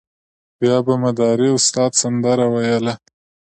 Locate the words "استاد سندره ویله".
1.57-2.93